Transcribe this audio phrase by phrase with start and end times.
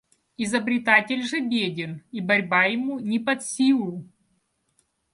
[0.35, 4.09] Изобретатель же беден и борьба ему не под силу.